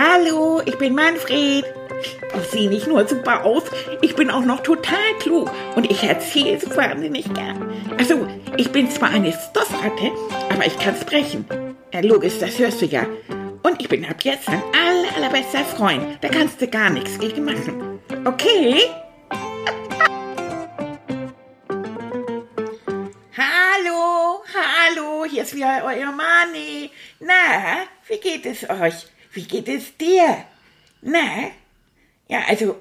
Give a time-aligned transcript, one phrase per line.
[0.00, 1.64] Hallo, ich bin Manfred.
[2.00, 3.64] Ich sehe nicht nur super aus,
[4.00, 7.68] ich bin auch noch total klug und ich erzähle es wahnsinnig gern.
[7.98, 10.12] Also, ich bin zwar eine Stoffratte,
[10.50, 11.46] aber ich kann sprechen.
[11.92, 13.08] Ja, logisch, das hörst du ja.
[13.64, 16.18] Und ich bin ab jetzt dein aller, allerbester Freund.
[16.20, 17.98] Da kannst du gar nichts gegen machen.
[18.24, 18.82] Okay?
[23.36, 26.88] hallo, hallo, hier ist wieder euer Mani.
[27.18, 29.08] Na, wie geht es euch?
[29.32, 30.44] Wie geht es dir?
[31.02, 31.50] Na?
[32.28, 32.76] Ja, also,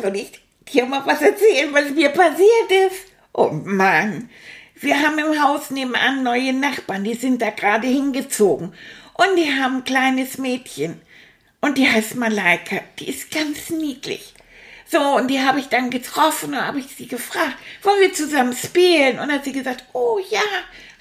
[0.00, 0.40] soll ich
[0.72, 3.06] dir mal was erzählen, was mir passiert ist?
[3.32, 4.30] Oh Mann,
[4.74, 8.74] wir haben im Haus nebenan neue Nachbarn, die sind da gerade hingezogen.
[9.14, 11.00] Und die haben ein kleines Mädchen.
[11.60, 12.80] Und die heißt Malaika.
[12.98, 14.34] Die ist ganz niedlich.
[14.88, 18.54] So, und die habe ich dann getroffen und habe ich sie gefragt, wollen wir zusammen
[18.54, 19.18] spielen?
[19.18, 20.42] Und hat sie gesagt, oh ja,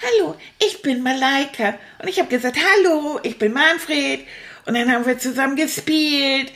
[0.02, 1.78] hallo, ich bin Malaika.
[2.02, 4.26] Und ich habe gesagt, hallo, ich bin Manfred.
[4.66, 6.52] Und dann haben wir zusammen gespielt.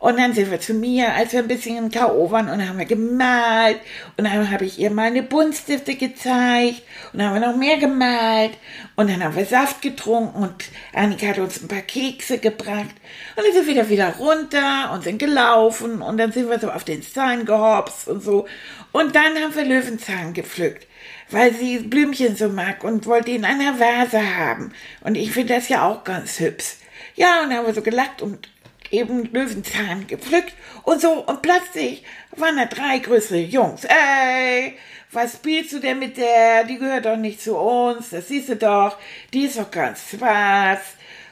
[0.00, 2.30] Und dann sind wir zu mir, als wir ein bisschen im K.O.
[2.30, 3.78] waren, und dann haben wir gemalt.
[4.16, 6.82] Und dann habe ich ihr meine Buntstifte gezeigt.
[7.12, 8.52] Und dann haben wir noch mehr gemalt.
[8.96, 12.94] Und dann haben wir Saft getrunken und Annika hat uns ein paar Kekse gebracht.
[13.36, 16.00] Und dann sind wir wieder, wieder runter und sind gelaufen.
[16.00, 18.46] Und dann sind wir so auf den Zahn gehopst und so.
[18.92, 20.86] Und dann haben wir Löwenzahn gepflückt
[21.32, 24.72] weil sie Blümchen so mag und wollte ihn in einer Vase haben.
[25.00, 26.74] Und ich finde das ja auch ganz hübsch.
[27.14, 28.48] Ja, und dann haben wir so gelacht und
[28.90, 31.24] eben Löwenzahn gepflückt und so.
[31.24, 32.04] Und plötzlich
[32.36, 33.84] waren da drei größere Jungs.
[33.84, 34.76] Ey,
[35.12, 36.64] was spielst du denn mit der?
[36.64, 38.10] Die gehört doch nicht zu uns.
[38.10, 38.96] Das siehst du doch.
[39.32, 40.80] Die ist doch ganz schwarz.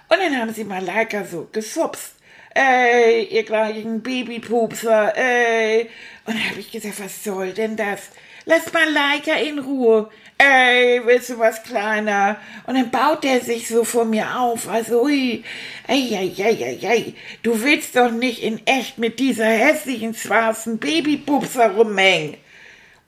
[0.09, 2.15] Und dann haben sie mal Malaika so gesupst.
[2.55, 5.91] Ey, ihr gleichen Babypupser, ey.
[6.25, 8.09] Und dann habe ich gesagt, was soll denn das?
[8.47, 12.37] Lass mal Malaika in Ruhe ey, willst du was kleiner?
[12.67, 14.69] Und dann baut er sich so vor mir auf.
[14.69, 15.45] Also, ui,
[15.87, 20.79] ey, ey, ey, ey, ey, du willst doch nicht in echt mit dieser hässlichen schwarzen
[20.79, 22.37] Babybubser rumhängen.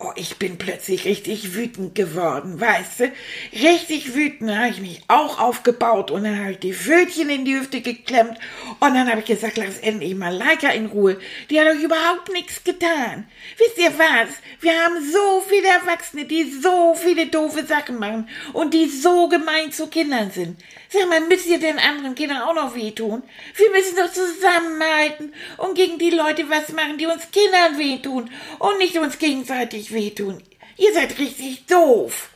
[0.03, 3.13] Oh, ich bin plötzlich richtig wütend geworden, weißt du?
[3.53, 7.59] Richtig wütend, habe ich mich auch aufgebaut und dann habe ich die Pfötchen in die
[7.59, 8.39] Hüfte geklemmt
[8.81, 11.19] und dann habe ich gesagt, lass endlich mal Leica in Ruhe.
[11.51, 13.29] Die hat euch überhaupt nichts getan.
[13.59, 14.31] Wisst ihr was?
[14.63, 19.71] Wir haben so viele Erwachsene, die so viele doofe Sachen machen und die so gemein
[19.71, 20.59] zu Kindern sind.
[20.89, 23.23] Sag mal, müsst ihr den anderen Kindern auch noch wehtun?
[23.55, 28.79] Wir müssen doch zusammenhalten und gegen die Leute was machen, die uns Kindern wehtun und
[28.79, 30.43] nicht uns gegenseitig wehtun.
[30.77, 32.31] Ihr seid richtig doof.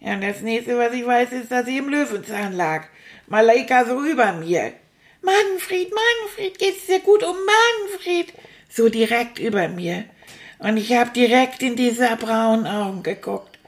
[0.00, 2.86] Ja, und das nächste, was ich weiß, ist, dass ich im Löwenzahn lag.
[3.26, 4.72] Malaika so über mir.
[5.22, 8.32] Manfred, Manfred, geht's dir gut um Manfred?
[8.68, 10.04] So direkt über mir.
[10.58, 13.58] Und ich hab direkt in diese braunen Augen geguckt.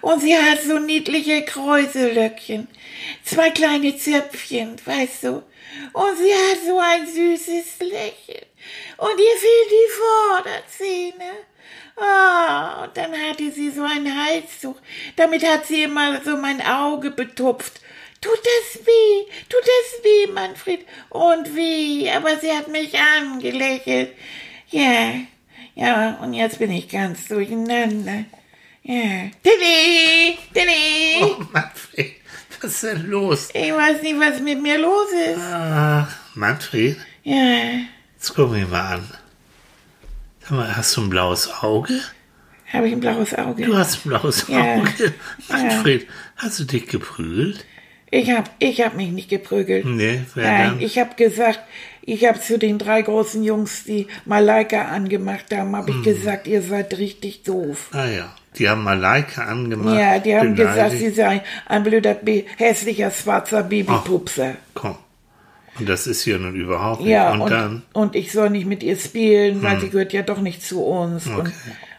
[0.00, 2.68] Und sie hat so niedliche Kräuselöckchen,
[3.24, 5.42] zwei kleine Zöpfchen, weißt du.
[5.92, 8.46] Und sie hat so ein süßes Lächeln.
[8.96, 11.30] Und ihr fehlen die Vorderzähne.
[11.96, 14.76] Ah, und dann hatte sie so ein Halstuch.
[15.16, 17.80] Damit hat sie immer so mein Auge betupft.
[18.20, 19.30] Tut das weh?
[19.48, 20.80] Tut das weh, Manfred?
[21.10, 22.10] Und wie?
[22.10, 24.12] Aber sie hat mich angelächelt.
[24.70, 25.12] Ja,
[25.74, 28.24] ja, und jetzt bin ich ganz durcheinander.
[28.82, 29.30] Ja.
[29.42, 30.38] Tilly!
[30.52, 31.22] Tilly!
[31.22, 32.12] Oh, Manfred,
[32.60, 33.48] was ist denn los?
[33.52, 35.40] Ich weiß nicht, was mit mir los ist.
[35.40, 37.80] Ach, Manfred, Ja.
[38.24, 39.04] Jetzt guck mich mal an.
[40.40, 42.00] Sag mal, hast du ein blaues Auge?
[42.72, 43.64] Habe ich ein blaues Auge?
[43.64, 44.76] Du hast ein blaues Ja.
[44.76, 45.14] Auge.
[45.48, 47.66] Manfred, hast du dich geprügelt?
[48.10, 49.84] Ich hab, ich hab mich nicht geprügelt.
[49.84, 50.80] Nee, wer Nein, dann?
[50.80, 51.60] ich habe gesagt,
[52.02, 56.02] ich habe zu den drei großen Jungs, die Malaika angemacht haben, habe ich Hm.
[56.04, 57.88] gesagt, ihr seid richtig doof.
[57.92, 59.98] Ah ja, die haben Malaika angemacht.
[59.98, 62.16] Ja, die haben gesagt, sie sei ein blöder,
[62.56, 64.54] hässlicher, schwarzer Babypupser.
[64.74, 64.96] Komm.
[65.78, 67.10] Und das ist hier nun überhaupt nicht.
[67.10, 67.82] Ja, und, und, dann, Hm.
[67.94, 71.26] und ich soll nicht mit ihr spielen, weil sie gehört ja doch nicht zu uns.
[71.28, 71.50] Okay.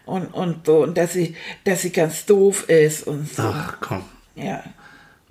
[0.06, 3.44] Und, und, und so, und dass sie, dass sie ganz doof ist und so.
[3.44, 4.03] ach komm.
[4.36, 4.63] Ja,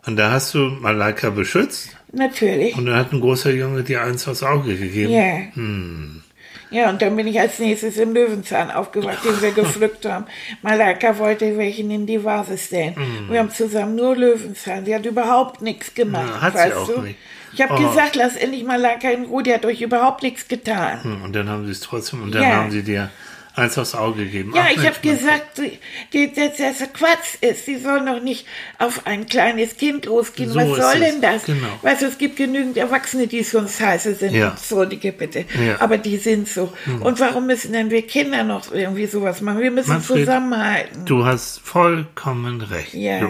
[0.07, 2.75] Und da hast du Malaika beschützt natürlich.
[2.77, 5.13] und dann hat ein großer Junge dir eins aufs Auge gegeben.
[5.13, 5.37] Ja.
[5.55, 6.23] Hm.
[6.71, 10.25] Ja, und dann bin ich als nächstes im Löwenzahn aufgewacht, den wir gepflückt haben.
[10.63, 12.97] Malaika wollte welchen in die Vase stellen.
[13.31, 14.85] Wir haben zusammen nur Löwenzahn.
[14.85, 16.25] Sie hat überhaupt nichts gemacht.
[16.27, 16.35] Hm.
[16.35, 17.01] Ja, hat sie auch du?
[17.03, 17.19] nicht.
[17.55, 17.89] Ich habe Oh.
[17.89, 21.03] gesagt, lass endlich Malaika in Ruhe, die hat euch überhaupt nichts getan.
[21.03, 22.57] Hm, Und dann haben sie es trotzdem, und dann Ja.
[22.57, 23.11] haben sie dir
[23.57, 24.53] eins aufs Auge gegeben.
[24.53, 27.67] Ja, Ach, ich habe gesagt, dass das Quatsch ist.
[27.67, 28.47] Sie soll noch nicht
[28.81, 30.51] auf ein kleines Kind losgehen.
[30.51, 31.45] So Was soll denn das?
[31.45, 31.69] Genau.
[31.83, 34.33] Weißt du, es gibt genügend Erwachsene, die schon scheiße sind.
[34.35, 34.51] Ja.
[34.51, 35.45] Entschuldige bitte.
[35.65, 35.81] Ja.
[35.81, 36.73] Aber die sind so.
[37.01, 39.61] Und warum müssen denn wir Kinder noch irgendwie sowas machen?
[39.61, 41.05] Wir müssen Manfred, zusammenhalten.
[41.05, 42.95] Du hast vollkommen recht.
[42.95, 43.21] Ja.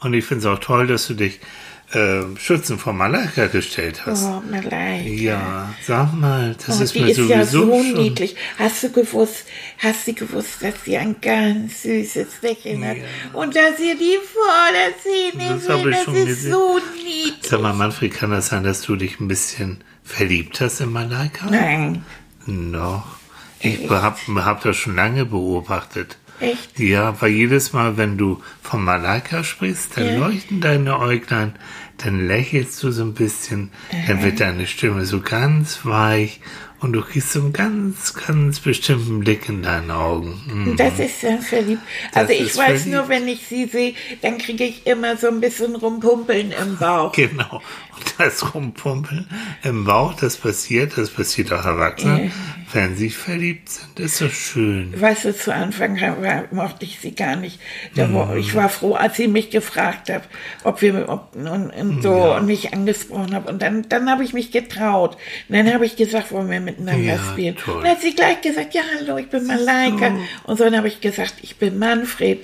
[0.00, 1.40] Und ich finde es auch toll, dass du dich
[1.92, 4.24] äh, Schützen vor Malaika gestellt hast.
[4.24, 5.08] Oh, Malaika.
[5.08, 7.92] Ja, sag mal, das Oh, ist mir ist sowieso ja so schon.
[7.94, 8.36] niedlich.
[8.58, 9.44] Hast du gewusst,
[9.78, 12.96] hast du gewusst, dass sie ein ganz süßes Lächeln hat
[13.32, 16.52] und dass sie die Vorderzähne Das will, das ist gesehen.
[16.52, 17.34] so niedlich.
[17.50, 21.46] Sag mal, Manfred, kann das sein, dass du dich ein bisschen verliebt hast in Malaika?
[21.50, 22.04] Nein,
[22.46, 23.04] Noch.
[23.62, 26.16] Ich hab, hab das schon lange beobachtet.
[26.40, 26.78] Echt?
[26.78, 30.16] Ja, weil jedes Mal, wenn du von Malaika sprichst, dann Ja.
[30.26, 31.54] leuchten deine Äuglein,
[31.98, 33.70] dann lächelst du so ein bisschen,
[34.06, 36.40] dann wird deine Stimme so ganz weich
[36.80, 40.40] und du kriegst so einen ganz, ganz bestimmten Blick in deinen Augen.
[40.46, 40.76] Mhm.
[40.76, 41.82] Das ist dann verliebt.
[42.14, 42.86] Also ich ist weiß verliebt.
[42.86, 47.12] nur, wenn ich sie sehe, dann kriege ich immer so ein bisschen Rumpumpeln im Bauch.
[47.20, 47.56] Genau.
[47.96, 49.26] Und das Rumpumpen
[49.62, 52.32] im Bauch, das passiert, das passiert auch Erwachsenen,
[52.72, 53.98] wenn sie verliebt sind.
[54.00, 54.92] Ist so schön.
[55.00, 57.58] Weißt du, zu Anfang war, mochte ich sie gar nicht.
[57.94, 58.14] Da Mhm.
[58.14, 60.22] war, ich war froh, als sie mich gefragt hat,
[60.64, 62.36] ob wir ob, und, und so Ja.
[62.36, 63.48] und mich angesprochen hat.
[63.48, 65.16] Und dann, dann habe ich mich getraut.
[65.48, 67.56] Und dann habe ich gesagt, wollen wir miteinander Ja, spielen.
[67.56, 67.76] toll.
[67.76, 70.12] Und dann hat sie gleich gesagt, ja, hallo, ich bin Malaika.
[70.44, 72.40] Und so dann habe ich gesagt, ich bin Manfred.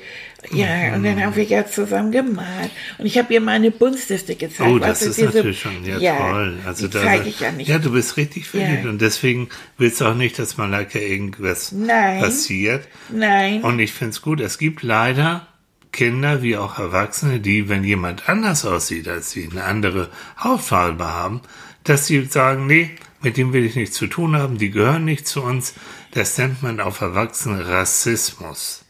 [0.52, 1.04] Ja, und Mhm.
[1.04, 2.70] dann haben wir ja zusammen gemalt.
[2.98, 4.70] Und ich habe ihr meine Bunstliste gezeigt.
[4.70, 6.58] Oh, das du, ist diese- natürlich schon ja, toll.
[6.64, 7.68] Also die zeige ich ja nicht.
[7.68, 8.90] Ja, du bist richtig verliebt Ja.
[8.90, 9.48] und deswegen
[9.78, 12.20] willst du auch nicht, dass Malaika irgendwas Nein.
[12.20, 12.86] passiert.
[13.08, 13.62] Nein.
[13.62, 14.40] Und ich finde es gut.
[14.40, 15.46] Es gibt leider
[15.90, 20.10] Kinder wie auch Erwachsene, die, wenn jemand anders aussieht als sie, eine andere
[20.42, 21.40] Hautfarbe haben,
[21.84, 22.90] dass sie sagen, nee,
[23.22, 25.74] mit dem will ich nichts zu tun haben, die gehören nicht zu uns.
[26.12, 28.84] Das nennt man auf Erwachsenen Rassismus.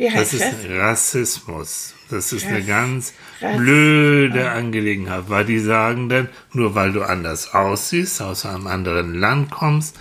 [0.00, 0.70] Wie Das heißt ist das?
[0.78, 1.94] Rassismus.
[2.08, 3.12] Das ist eine Rass- ganz
[3.42, 9.14] Rass- blöde Angelegenheit, weil die sagen dann, nur weil du anders aussiehst, aus einem anderen
[9.14, 9.96] Land kommst,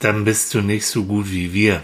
[0.00, 1.82] dann bist du nicht so gut wie wir.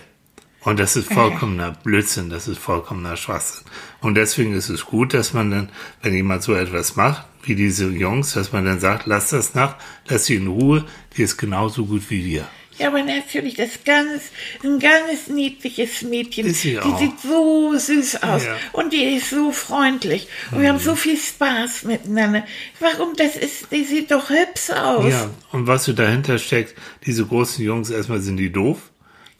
[0.63, 3.65] Und das ist vollkommener Blödsinn, das ist vollkommener Schwachsinn.
[4.01, 5.69] Und deswegen ist es gut, dass man dann,
[6.03, 9.77] wenn jemand so etwas macht, wie diese Jungs, dass man dann sagt, lass das nach,
[10.09, 10.85] lass sie in Ruhe,
[11.17, 12.49] die ist genauso gut wie wir.
[12.79, 14.23] Ja, aber natürlich, das ist ganz,
[14.65, 16.47] ein ganz niedliches Mädchen.
[16.47, 16.99] Ist sie die auch.
[16.99, 18.45] sieht so süß aus.
[18.45, 18.53] Ja.
[18.53, 18.57] Mhm.
[18.73, 20.27] Und die ist so freundlich.
[20.51, 22.45] Und wir haben so viel Spaß miteinander.
[22.81, 23.15] Warum?
[23.17, 25.11] Das ist, die sieht doch hübsch aus.
[25.11, 26.75] Ja, und was so dahinter steckt,
[27.07, 28.79] diese großen Jungs, erstmal sind die doof,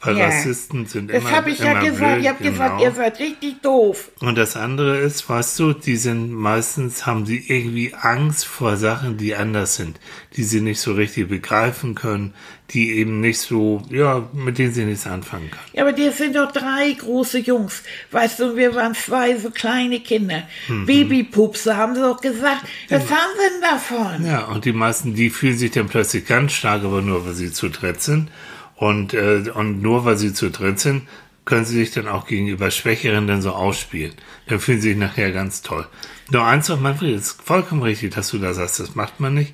[0.01, 0.25] weil Ja.
[0.27, 1.97] Rassisten sind Das immer habe ich ja gesagt.
[1.97, 2.83] blöd, ich habe gesagt, genau.
[2.83, 4.11] ihr seid richtig doof.
[4.19, 9.17] Und das andere ist, weißt du, die sind meistens, haben sie irgendwie Angst vor Sachen,
[9.17, 9.99] die anders sind,
[10.35, 12.33] die sie nicht so richtig begreifen können,
[12.71, 15.63] die eben nicht so, ja, mit denen sie nichts anfangen können.
[15.73, 17.83] Ja, aber die sind doch drei große Jungs.
[18.11, 20.43] Weißt du, wir waren zwei so kleine Kinder.
[20.67, 20.85] Mhm.
[20.85, 22.65] Babykupse, haben sie doch gesagt.
[22.89, 24.25] Was haben sie denn davon?
[24.25, 27.51] Ja, und die meisten, die fühlen sich dann plötzlich ganz stark, aber nur, weil sie
[27.51, 28.29] zu dritt sind.
[28.75, 31.03] Und, äh, und nur weil sie zu dritt sind,
[31.45, 34.13] können sie sich dann auch gegenüber Schwächeren dann so ausspielen.
[34.47, 35.87] Dann fühlen sie sich nachher ganz toll.
[36.31, 39.53] Nur eins noch, Manfred, ist vollkommen richtig, dass du da sagst, das macht man nicht.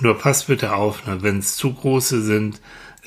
[0.00, 2.60] Nur passt bitte auf, ne, wenn es zu große sind,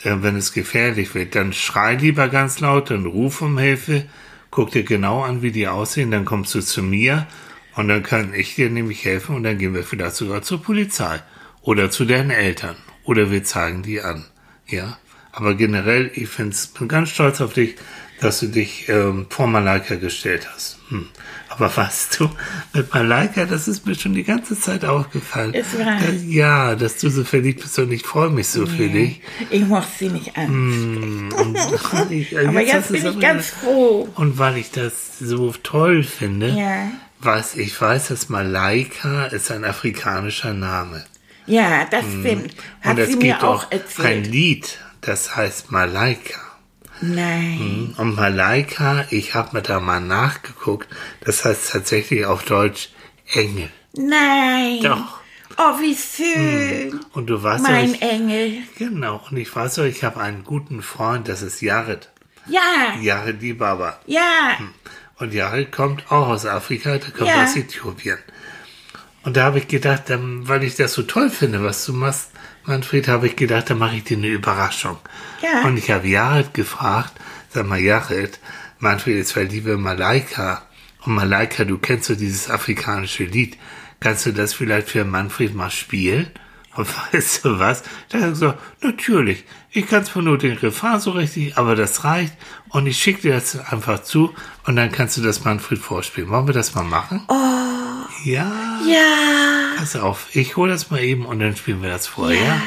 [0.03, 4.05] äh, wenn es gefährlich wird, dann schrei lieber ganz laut, dann ruf um Hilfe,
[4.51, 7.27] guck dir genau an, wie die aussehen, dann kommst du zu mir
[7.75, 11.21] und dann kann ich dir nämlich helfen und dann gehen wir vielleicht sogar zur Polizei
[11.61, 14.25] oder zu deinen Eltern oder wir zeigen die an.
[14.67, 14.97] Ja,
[15.31, 17.75] aber generell, ich find's, bin ganz stolz auf dich,
[18.21, 20.77] dass du dich ähm, vor Malaika gestellt hast.
[20.89, 21.09] Hm.
[21.55, 22.29] Aber weißt du,
[22.73, 25.53] mit Malaika, das ist mir schon die ganze Zeit aufgefallen.
[25.53, 25.99] Ist wahr.
[25.99, 29.21] Dass, ja, dass du so verliebt bist und ich freue mich so für dich.
[29.51, 31.31] Ich mochte sie nicht an.
[31.33, 34.09] Und ich, aber jetzt du bin ich ganz froh.
[34.15, 36.89] Und weil ich das so toll finde, Ja.
[37.19, 41.03] weiß ich weiß, dass Malaika ist ein afrikanischer Name.
[41.45, 42.55] Ja, das stimmt.
[42.81, 43.67] Hat und es gibt mir auch
[43.99, 44.23] ein.
[44.23, 46.39] Lied, das heißt Malaika.
[47.07, 47.93] Nein.
[47.97, 50.87] Und Malaika, ich habe mir da mal nachgeguckt,
[51.25, 52.89] das heißt tatsächlich auf Deutsch
[53.33, 53.69] Engel.
[53.93, 54.79] Nein.
[54.83, 55.19] Doch.
[55.57, 56.99] Oh, wie schön.
[57.13, 58.53] Und du weißt Mein doch, ich, Engel.
[58.77, 62.09] genau, und ich weiß doch, ich habe einen guten Freund, das ist Jared.
[62.47, 63.99] Ja, Jared die Baba.
[64.07, 64.57] ja.
[65.19, 67.43] Und Jared kommt auch aus Afrika, der kommt Ja.
[67.43, 68.17] aus Äthiopien.
[69.23, 72.31] Und da habe ich gedacht, ähm, weil ich das so toll finde, was du machst,
[72.65, 74.97] Manfred, habe ich gedacht, da mache ich dir eine Überraschung.
[75.41, 75.67] Ja.
[75.67, 77.13] Und ich habe Jared gefragt,
[77.49, 78.39] sag mal, Jared,
[78.79, 80.63] Manfred ist verliebt Malaika.
[81.05, 83.57] Und Malaika, du kennst so dieses afrikanische Lied.
[83.99, 86.27] Kannst du das vielleicht für Manfred mal spielen?
[86.75, 87.83] Und weißt du was?
[88.09, 89.43] Da hat er gesagt, natürlich.
[89.71, 92.33] Ich kann zwar nur den Refrain so richtig, aber das reicht.
[92.69, 94.33] Und ich schicke dir das einfach zu
[94.65, 96.29] und dann kannst du das Manfred vorspielen.
[96.29, 97.23] Wollen wir das mal machen?
[97.27, 97.72] Oh.
[98.23, 98.79] Ja.
[98.87, 99.75] Ja.
[99.77, 102.61] Pass auf, ich hole das mal eben und dann spielen wir das vor, ja?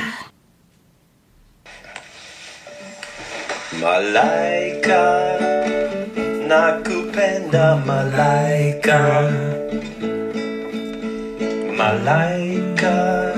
[3.80, 5.38] Malaika,
[6.46, 9.30] nakupenda malaika.
[11.76, 13.32] Malaika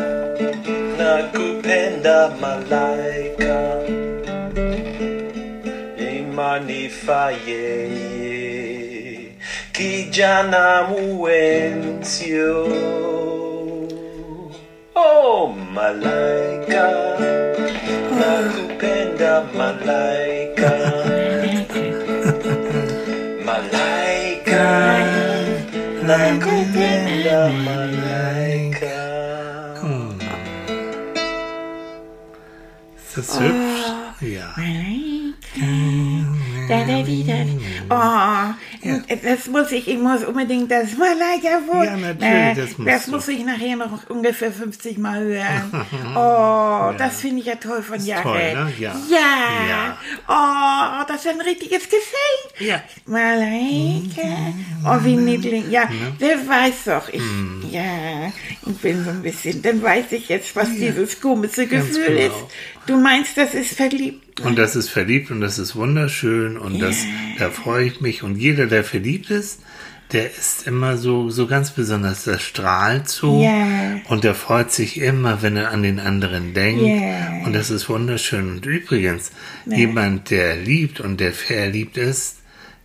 [0.99, 3.59] nakupenda malaika
[5.99, 6.91] imani
[7.47, 8.18] yeye
[9.79, 12.67] kijana mwenzio.
[14.95, 16.85] Oh malaika.
[18.19, 20.73] Nakupenda malaika.
[23.45, 24.65] Malaika.
[26.07, 28.99] Nakupenda malaika.
[32.97, 33.85] Ist das hübsch?
[34.21, 34.55] Ja.
[36.69, 37.05] Da, da.
[37.91, 38.55] Oh,
[39.23, 41.87] das muss ich, ich muss unbedingt das Malaika wohl.
[41.87, 43.11] Ja, natürlich, das musst das du.
[43.13, 45.87] muss ich nachher noch ungefähr 50 Mal hören.
[46.15, 48.23] Oh, das finde ich ja toll von Jared.
[48.23, 48.73] toll, ne?
[48.79, 48.97] Ja.
[49.11, 49.19] Ja.
[49.69, 49.99] Ja.
[50.29, 52.61] Oh, das ist ein richtiges Geschenk.
[52.61, 52.83] Ja.
[53.07, 54.53] Malaika.
[54.85, 55.71] Oh, wie niedlich.
[55.71, 55.89] Ja,
[56.21, 57.23] der weiß doch, ich,
[57.71, 58.33] ja,
[58.67, 62.21] ich bin so ein bisschen, dann weiß ich jetzt, was dieses komische Gefühl genau.
[62.21, 62.45] ist.
[62.89, 64.41] Du meinst, das ist verliebt.
[64.41, 66.97] Und das ist verliebt und das ist wunderschön und das,
[67.39, 68.23] da freue ich mich.
[68.23, 69.61] Und jeder, der verliebt ist,
[70.13, 73.43] der ist immer so, so ganz besonders, der strahlt so.
[73.43, 74.01] Ja.
[74.09, 76.81] Und der freut sich immer, wenn er an den anderen denkt.
[76.81, 77.45] Ja.
[77.45, 78.53] Und das ist wunderschön.
[78.53, 79.33] Und übrigens,
[79.67, 82.38] jemand, der liebt und der verliebt ist,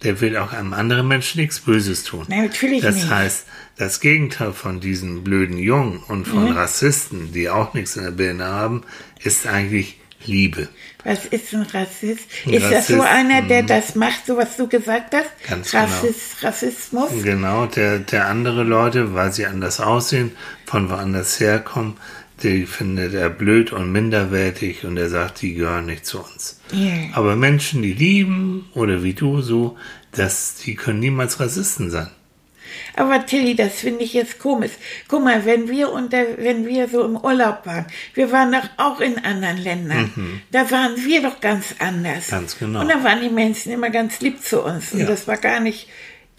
[0.03, 2.25] der will auch einem anderen Menschen nichts Böses tun.
[2.27, 3.09] Nein, natürlich das nicht.
[3.09, 3.45] heißt,
[3.77, 8.45] das Gegenteil von diesen blöden Jungen und von Rassisten, die auch nichts in der Birne
[8.45, 8.83] haben,
[9.23, 10.69] ist eigentlich Liebe.
[11.03, 12.27] Was ist ein Rassist?
[12.45, 15.29] Ein ist das so Rassist, einer, der das macht, so was du gesagt hast?
[15.47, 15.83] Ganz genau.
[15.83, 17.09] Rassist, Rassismus?
[17.23, 20.31] Genau, der, der andere Leute, weil sie anders aussehen,
[20.65, 21.97] von woanders herkommen,
[22.41, 26.59] die findet er blöd und minderwertig und er sagt, die gehören nicht zu uns.
[26.71, 26.91] Ja.
[27.13, 29.77] Aber Menschen, die lieben, oder wie du so,
[30.11, 32.09] das, die können niemals Rassisten sein.
[32.95, 34.71] Aber Tilly, das finde ich jetzt komisch.
[35.07, 37.85] Guck mal, wenn wir unter, wenn wir so im Urlaub waren,
[38.15, 40.41] wir waren doch auch in anderen Ländern.
[40.51, 42.27] Da waren wir doch ganz anders.
[42.27, 42.31] Mhm.
[42.31, 42.81] Ganz genau.
[42.81, 44.91] Und da waren die Menschen immer ganz lieb zu uns.
[44.91, 45.05] Und Ja.
[45.05, 45.87] das war gar nicht,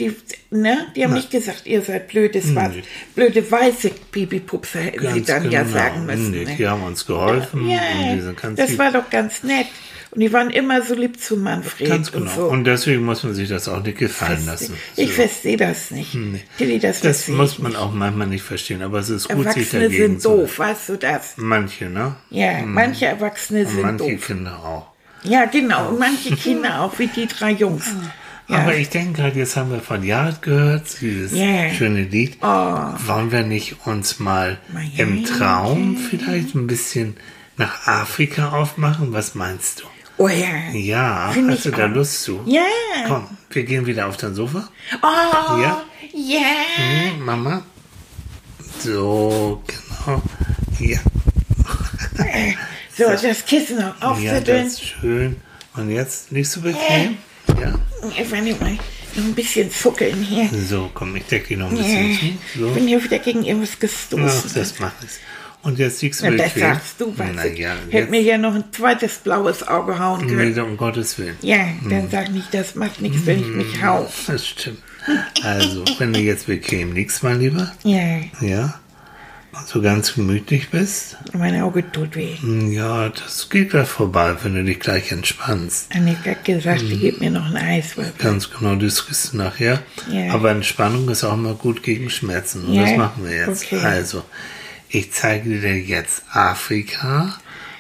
[0.01, 0.15] die,
[0.51, 2.83] ne, die haben nicht gesagt, ihr seid blöd, es war Nee.
[3.15, 5.73] blöde weiße Pipi-Pupse, hätten sie Ganz dann ja genau.
[5.75, 6.31] sagen müssen.
[6.33, 6.55] Nee, ne?
[6.59, 7.79] Die haben uns geholfen Ja,
[8.13, 8.79] und das lieb.
[8.79, 9.67] war doch ganz nett.
[10.11, 12.35] Und die waren immer so lieb zu Manfred Ganz und genau.
[12.37, 12.45] so.
[12.47, 14.75] Und deswegen muss man sich das auch nicht gefallen lassen.
[14.95, 15.15] Ich So.
[15.23, 16.17] verstehe das nicht.
[16.57, 17.81] Tilly, das, Das muss ich man nicht.
[17.81, 20.89] auch manchmal nicht verstehen, aber es ist gut, sich Erwachsene dagegen sind zu doof, weißt
[20.91, 21.35] du das?
[21.37, 22.15] Manche, ne?
[22.31, 24.27] Ja, manche Erwachsene Und sind manche doof.
[24.27, 24.87] Kinder auch.
[25.25, 25.89] Ja, genau.
[25.89, 27.87] Und manche Kinder auch, wie die drei Jungs.
[28.47, 28.59] Ja.
[28.59, 31.71] Aber ich denke gerade, jetzt haben wir von Jared gehört, dieses Ja.
[31.73, 32.37] schöne Lied.
[32.43, 32.47] Oh.
[33.07, 34.93] Wollen wir nicht uns mal Miami.
[34.99, 37.17] im Traum vielleicht ein bisschen
[37.57, 39.13] nach Afrika aufmachen?
[39.15, 39.85] Was meinst du?
[40.19, 40.71] oh ja.
[40.75, 41.91] Ja, Find hast du da auch.
[41.91, 42.41] Lust zu?
[42.47, 42.63] Ja.
[43.09, 44.69] Komm, wir gehen wieder auf dein Sofa.
[45.03, 45.83] Oh, Ja.
[46.13, 46.41] ja.
[47.17, 47.63] Hm, Mama.
[48.81, 50.23] So, genau.
[50.81, 50.99] Ja.
[52.97, 54.65] So, das Kissen noch Ja, aufzetteln.
[54.67, 55.37] das ist schön.
[55.75, 57.17] Und jetzt nicht so bequem?
[57.61, 57.75] Ja.
[58.19, 60.49] Ich will nicht mal noch ein bisschen zuckeln hier.
[60.69, 61.83] So, komm, ich decke noch ein Ja.
[61.83, 62.25] bisschen zu.
[62.27, 62.71] Ich So.
[62.71, 64.51] bin hier wieder gegen irgendwas Ach, gestoßen.
[64.55, 65.19] das macht es.
[65.63, 68.55] Und jetzt liegst du Na, das sagst du, weißt Na ja, Hätte mir ja noch
[68.55, 70.53] ein zweites blaues Auge hauen können.
[70.53, 71.37] nee, um Gottes Willen.
[71.41, 71.89] Ja, Hm.
[71.89, 74.07] dann sag nicht, das macht nichts, wenn ich mich hau.
[74.27, 74.83] Das stimmt.
[75.43, 78.81] Also, wenn du jetzt bequem liegst, mein Lieber, Ja, ja,
[79.67, 82.37] so ganz gemütlich bist, mein Auge tut weh.
[82.41, 85.95] hm, ja, das geht gleich vorbei, wenn du dich gleich entspannst.
[85.95, 86.89] Annika hat gesagt, Hm.
[86.89, 87.95] die gibt mir noch ein Eis.
[88.19, 89.83] Ganz genau, das kriegst du nachher.
[90.11, 90.33] Ja.
[90.35, 92.65] Aber Entspannung ist auch mal gut gegen Schmerzen.
[92.67, 93.65] Und Ja, das machen wir jetzt.
[93.65, 93.81] okay.
[93.85, 94.25] Also,
[94.89, 97.35] ich zeige dir jetzt Afrika.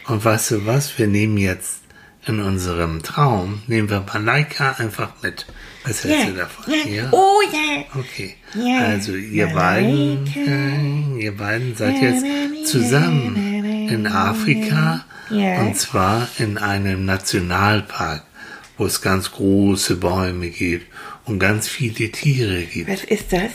[0.07, 0.99] Und weißt du was?
[0.99, 1.78] Wir nehmen jetzt
[2.26, 5.47] in unserem Traum, nehmen wir Malaika einfach mit.
[5.87, 6.75] Was hältst Ja, du davon?
[6.93, 7.09] ja.
[7.12, 7.85] Oh ja.
[8.00, 8.35] Okay.
[8.55, 8.87] Ja.
[8.87, 12.25] Also ihr beiden, ihr beiden seid jetzt
[12.71, 13.37] zusammen
[13.91, 15.61] in Afrika Ja.
[15.61, 18.23] und zwar in einem Nationalpark,
[18.79, 20.87] wo es ganz große Bäume gibt
[21.26, 22.91] und ganz viele Tiere gibt.
[22.91, 23.50] Was ist das?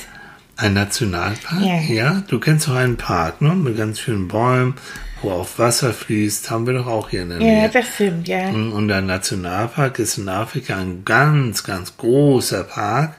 [0.55, 1.61] Ein Nationalpark?
[1.61, 1.79] Ja.
[1.81, 3.55] Ja, du kennst doch einen Park, ne?
[3.55, 4.75] Mit ganz vielen Bäumen,
[5.21, 7.69] wo auch Wasser fließt, haben wir doch auch hier in der Ja, Nähe.
[7.69, 8.49] das stimmt, ja.
[8.49, 13.15] Und der Nationalpark ist in Afrika ein ganz, ganz großer Park,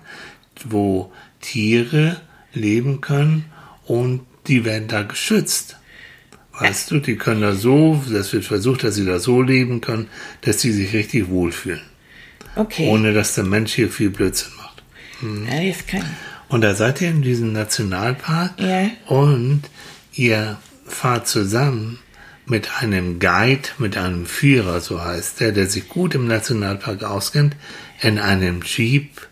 [0.64, 2.16] wo Tiere
[2.52, 3.46] leben können
[3.86, 5.76] und die werden da geschützt.
[6.58, 10.08] Weißt du, die können da so, das wird versucht, dass sie da so leben können,
[10.42, 11.80] dass sie sich richtig wohlfühlen.
[12.56, 12.88] Okay.
[12.88, 14.82] Ohne dass der Mensch hier viel Blödsinn macht.
[15.50, 16.04] ja, das kann.
[16.48, 18.88] Und da seid ihr in diesem Nationalpark Ja.
[19.06, 19.62] und
[20.12, 20.58] ihr
[20.90, 21.98] fahrt zusammen
[22.46, 27.56] mit einem Guide, mit einem Führer, so heißt der, der sich gut im Nationalpark auskennt,
[28.00, 29.28] in einem Jeep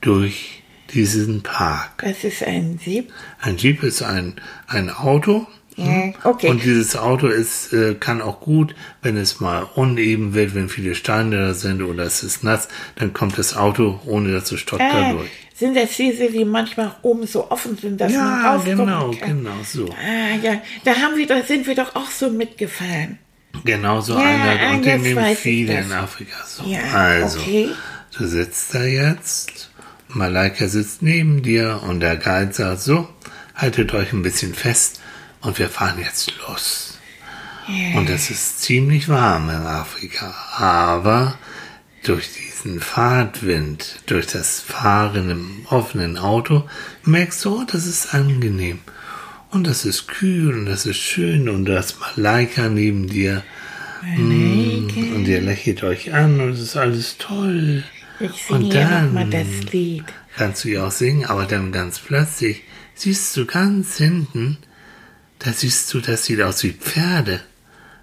[0.00, 0.62] durch
[0.94, 2.02] diesen Park.
[2.02, 3.12] Was ist ein Sieb?
[3.40, 4.34] Ein Jeep ist ein,
[4.66, 5.46] ein Auto.
[5.76, 6.48] Ja, okay.
[6.48, 10.96] Und dieses Auto ist, äh, kann auch gut, wenn es mal uneben wird, wenn viele
[10.96, 12.66] Steine da sind oder es ist nass,
[12.96, 15.30] dann kommt das Auto, ohne dass es stockt, da Ah, durch.
[15.58, 19.38] Sind das diese, die manchmal oben so offen sind, dass man Ja, rausgucken genau, kann?
[19.38, 19.88] genau so.
[19.90, 23.18] Ah, ja, da haben wir doch, sind wir doch auch so mitgefahren.
[23.64, 24.52] Genau so Ja, einer.
[24.52, 26.64] Und ah, den jetzt nehmen viele in Afrika so.
[26.64, 27.70] Ja, also, okay.
[28.16, 29.70] du sitzt da jetzt,
[30.08, 33.08] Malaika sitzt neben dir und der Guide sagt so,
[33.56, 35.00] haltet euch ein bisschen fest
[35.40, 36.98] und wir fahren jetzt los.
[37.96, 41.36] Und es ist ziemlich warm in Afrika, aber
[42.04, 46.68] durch diesen Fahrtwind, durch das Fahren im offenen Auto,
[47.04, 48.78] merkst du, oh, das ist angenehm.
[49.50, 53.42] Und das ist kühl und das ist schön und das Malaika neben dir.
[54.16, 57.82] Mm, und ihr lächelt euch an und es ist alles toll.
[58.20, 60.04] Ich Und singe ja dann- nochmal das Lied.
[60.36, 62.62] Kannst du ja auch singen, aber dann ganz plötzlich
[62.94, 64.58] siehst du ganz hinten,
[65.40, 67.40] da siehst du, das sieht aus wie Pferde.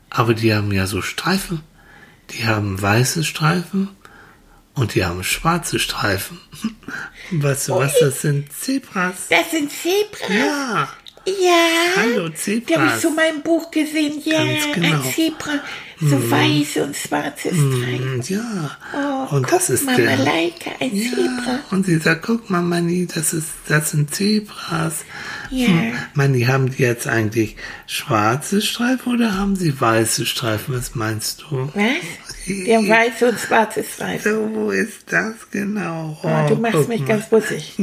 [0.09, 1.61] Aber die haben ja so Streifen.
[2.31, 3.89] Die haben weiße Streifen
[4.73, 6.39] und die haben schwarze Streifen.
[7.31, 9.27] Weißt du was, das sind Zebras.
[9.29, 10.29] Das sind Zebras.
[10.29, 10.89] Ja,
[11.25, 11.67] Ja.
[11.97, 13.01] hallo Die habe ich Zebras.
[13.01, 14.21] so mein Buch gesehen.
[14.25, 14.95] Ja, Ganz genau.
[14.95, 15.53] ein Zebra.
[15.99, 18.17] So weiße und schwarze Streifen.
[18.17, 20.17] Mm, Ja, Oh, und das ist mal, der...
[20.17, 21.43] Malaika, ein Zebra.
[21.47, 25.05] Ja, und sie sagt, guck mal, Manni, das, ist, das sind Zebras.
[25.49, 25.67] Ja.
[25.67, 27.55] Hm, Manni, haben die jetzt eigentlich
[27.87, 30.75] schwarze Streifen oder haben sie weiße Streifen?
[30.75, 31.69] Was meinst du?
[31.73, 31.83] Was?
[32.47, 34.31] Die haben weiße und schwarze Streifen.
[34.31, 36.19] So, wo ist das genau?
[36.21, 37.07] Oh, du machst mich mal.
[37.07, 37.73] ganz bussig.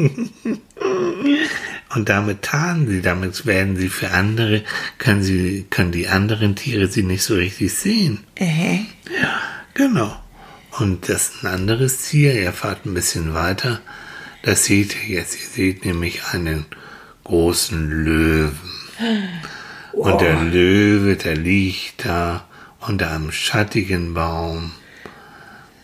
[1.95, 4.63] Und damit tarnen sie, damit werden sie für andere,
[4.99, 8.02] können sie, können die anderen Tiere sie nicht so richtig sehen.
[8.37, 8.81] Äh,
[9.75, 10.15] Genau.
[10.79, 12.35] Und das ist ein anderes Tier.
[12.35, 13.81] Ihr fahrt ein bisschen weiter.
[14.43, 15.35] Das seht ihr jetzt.
[15.35, 16.67] Ihr seht nämlich einen
[17.25, 18.59] großen Löwen.
[19.93, 22.45] Und der Löwe, der liegt da
[22.81, 24.73] unter einem schattigen Baum.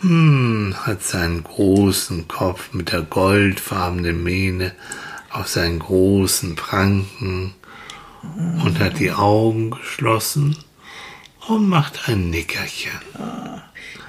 [0.00, 4.72] Hm, hat seinen großen Kopf mit der goldfarbenen Mähne
[5.30, 7.54] auf seinen großen Pranken
[8.64, 10.56] und hat die Augen geschlossen
[11.48, 12.92] und macht ein Nickerchen.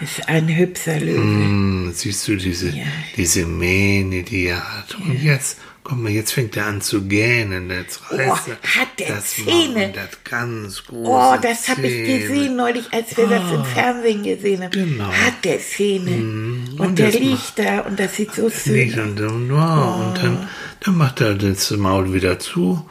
[0.02, 1.22] ist ein hübscher Löwe.
[1.22, 2.84] Hm, siehst du diese, Ja.
[3.18, 4.96] diese Mähne, die er hat.
[4.96, 7.70] Und jetzt, guck mal, jetzt fängt er an zu gähnen.
[7.70, 9.94] Jetzt reißt Oh, er hat der das Zähne?
[9.98, 14.64] Hat ganz große Oh, das habe ich gesehen neulich, als wir das im Fernsehen gesehen
[14.64, 14.72] haben.
[14.72, 15.12] Genau.
[15.12, 16.12] Hat der Zähne.
[16.12, 19.06] und und der liegt da und das sieht so Nicht aus.
[19.06, 20.08] und, und, wow.
[20.08, 20.48] und dann,
[20.80, 22.86] dann macht er das Maul wieder zu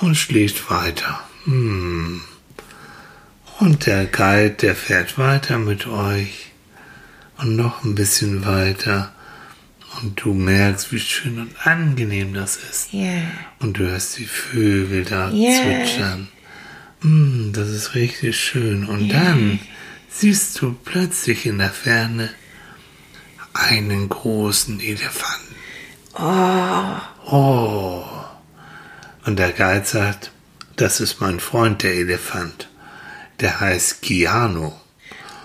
[0.00, 1.20] und schlägt weiter.
[1.44, 2.22] Hm.
[3.60, 6.46] Und der Guide, der fährt weiter mit euch
[7.38, 9.12] und noch ein bisschen weiter.
[10.00, 12.92] Und du merkst, wie schön und angenehm das ist.
[12.92, 13.22] Ja.
[13.58, 15.50] Und du hörst die Vögel da Ja.
[15.84, 16.28] zwitschern.
[17.02, 18.86] Mm, das ist richtig schön.
[18.86, 19.58] Und dann
[20.08, 22.30] siehst du plötzlich in der Ferne
[23.52, 25.54] einen großen Elefanten.
[27.26, 28.04] Oh.
[29.26, 30.32] Und der Guide sagt,
[30.76, 32.69] das ist mein Freund, der Elefant.
[33.40, 34.72] Der heißt Keanu.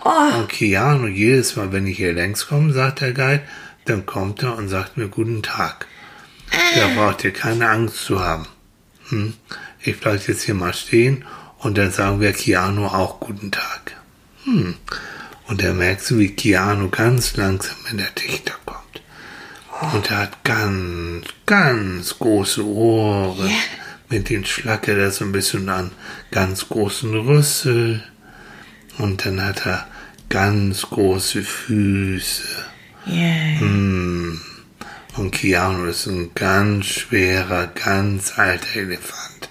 [0.03, 3.41] Und Keanu, jedes Mal, wenn ich hier längs komme, sagt der Guide,
[3.85, 5.87] dann kommt er und sagt mir guten Tag.
[6.75, 8.47] Da braucht ihr keine Angst zu haben.
[9.09, 9.33] Hm?
[9.81, 11.25] Ich bleib jetzt hier mal stehen
[11.59, 13.95] und dann sagen wir Keanu auch guten Tag.
[14.43, 14.75] Hm.
[15.47, 19.01] Und da merkst du, wie Keanu ganz langsam in der Dichter kommt.
[19.93, 23.47] Und er hat ganz, ganz große Ohren.
[23.47, 23.84] Ja.
[24.15, 25.91] Mit den schlackert er so ein bisschen an
[26.31, 28.01] ganz großen Rüssel.
[28.97, 29.85] Und dann hat er
[30.29, 32.47] ganz große Füße.
[33.07, 33.59] Ja.
[33.59, 39.49] Und Keanu ist ein ganz schwerer, ganz alter Elefant.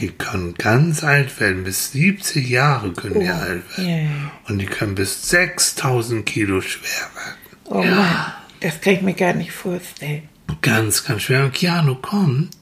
[0.00, 3.88] Die können ganz alt werden, bis 70 Jahre können die alt werden.
[3.90, 4.32] ja.
[4.48, 7.38] Und die können bis 6000 Kilo schwer werden.
[7.66, 10.22] Oh Mann, das kann ich mir gar nicht vorstellen.
[10.62, 11.44] Ganz, ganz schwer.
[11.44, 12.56] Und Keanu kommt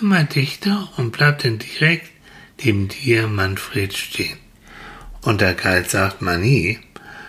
[0.00, 2.10] immer dichter und bleibt dann direkt
[2.62, 4.38] neben dir, Manfred, stehen.
[5.22, 6.78] Und der Guide sagt, Mani,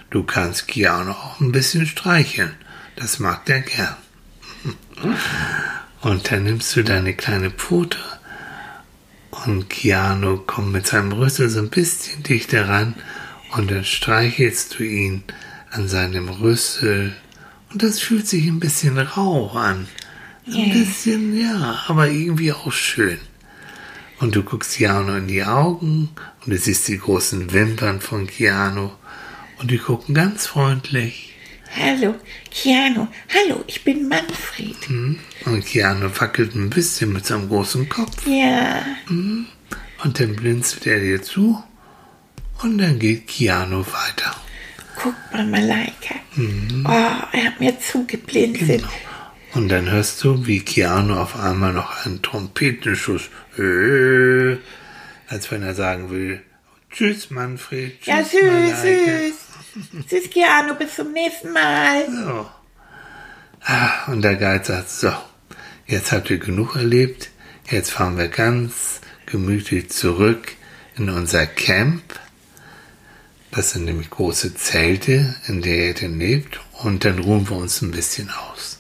[0.09, 2.53] du kannst Keanu auch ein bisschen streicheln.
[2.95, 3.95] Das mag der gern.
[6.01, 7.97] Und dann nimmst du deine kleine Pfote
[9.45, 12.95] und Keanu kommt mit seinem Rüssel so ein bisschen dichter ran
[13.51, 15.23] und dann streichelst du ihn
[15.71, 17.15] an seinem Rüssel
[17.71, 19.87] und das fühlt sich ein bisschen rau an.
[20.47, 23.17] Ein bisschen, ja, aber irgendwie auch schön.
[24.19, 26.09] Und du guckst Keanu in die Augen
[26.45, 28.91] und du siehst die großen Wimpern von Keanu
[29.59, 31.33] und die gucken ganz freundlich.
[31.75, 32.15] Hallo,
[32.51, 33.07] Keanu.
[33.33, 34.77] Hallo, ich bin Manfred.
[35.45, 38.25] Und Keanu wackelt ein bisschen mit seinem großen Kopf.
[38.25, 39.47] Ja, Und
[40.19, 41.61] dann blinzelt er dir zu.
[42.61, 44.35] Und dann geht Keanu weiter.
[44.95, 46.15] guck mal, Malaika.
[46.37, 46.89] Oh,
[47.33, 48.81] er hat mir zugeblinzelt.
[48.83, 48.93] Genau.
[49.55, 54.57] Und dann hörst du, wie Keanu auf einmal noch einen Trompetenschuss, äh,
[55.27, 56.41] als wenn er sagen will,
[56.91, 59.11] tschüss Manfred, tschüss Ja, süß, Malaika.
[59.17, 60.09] süß.
[60.09, 62.05] Süß, Keanu, bis zum nächsten Mal.
[62.09, 62.49] So.
[63.61, 65.11] Ah, Und der Guide sagt, so,
[65.87, 67.29] jetzt habt ihr genug erlebt,
[67.71, 70.51] jetzt fahren wir ganz gemütlich zurück
[70.97, 72.03] in unser Camp.
[73.51, 77.81] Das sind nämlich große Zelte, in der ihr denn lebt, und dann ruhen wir uns
[77.81, 78.74] ein bisschen aus.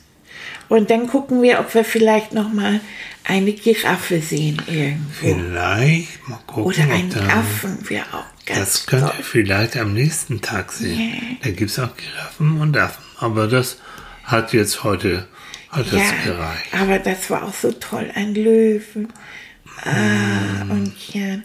[0.69, 2.79] Und dann gucken wir, ob wir vielleicht noch mal
[3.23, 5.11] eine Giraffe sehen irgendwo.
[5.19, 9.13] Vielleicht, mal gucken, Oder einen Affen wäre auch ganz Das könnt toll.
[9.17, 11.37] ihr vielleicht am nächsten Tag sehen.
[11.43, 13.03] Da gibt's auch Giraffen und Affen.
[13.19, 13.77] Aber das
[14.23, 15.27] hat jetzt heute,
[15.69, 16.73] hat das Ja, gereicht.
[16.73, 18.11] aber das war auch so toll.
[18.15, 19.11] Ein Löwen.
[19.83, 21.37] Ah, und ja.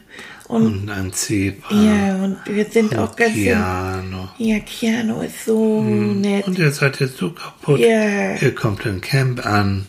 [0.51, 1.73] Und, Und ein Zebra.
[1.73, 3.35] ja, und wir sind auch ganz...
[3.35, 4.31] Piano.
[4.37, 6.45] Ja, Keanu ist so nett.
[6.45, 7.79] Und ihr seid jetzt so kaputt.
[7.79, 8.35] Ja.
[8.35, 9.87] Ihr kommt im Camp an.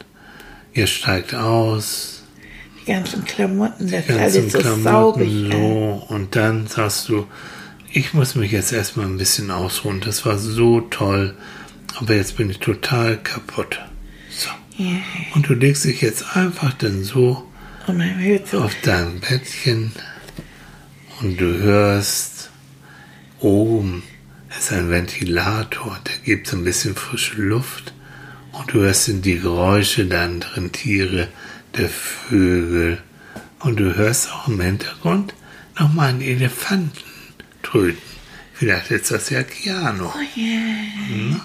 [0.74, 2.21] Ihr steigt aus.
[2.80, 5.52] Die ganzen Klamotten, das ist ganzen alles so Klamotten sauber.
[5.52, 6.13] so.
[6.13, 7.26] Und dann sagst du,
[7.91, 10.00] ich muss mich jetzt erstmal ein bisschen ausruhen.
[10.00, 11.34] Das war so toll.
[11.95, 13.80] Aber jetzt bin ich total kaputt.
[14.30, 14.50] So.
[14.78, 14.97] Ja.
[15.34, 17.47] Und du legst dich jetzt einfach dann so
[17.88, 18.04] Und
[18.45, 19.91] so, auf dein Bettchen
[21.22, 22.50] und du hörst
[23.40, 24.04] oben
[24.58, 27.94] ist ein Ventilator, der gibt so ein bisschen frische Luft.
[28.52, 31.30] Und du hörst die Geräusche der anderen Tiere,
[31.78, 33.02] der Vögel.
[33.60, 35.34] Und du hörst auch im Hintergrund
[35.80, 37.00] nochmal einen Elefanten
[37.64, 38.02] tröten.
[38.54, 40.08] Vielleicht ist das ja Keanu.
[40.08, 41.42] oh ja,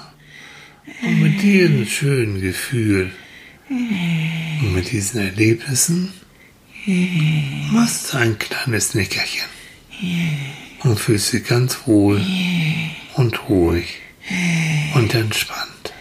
[1.03, 3.13] Und mit diesem schönen Gefühl.
[3.69, 6.13] Und mit diesen Erlebnissen
[7.73, 9.56] machst du ein kleines Nickerchen
[10.83, 12.21] und fühlst dich ganz wohl
[13.15, 13.97] und ruhig
[14.95, 15.93] und entspannt.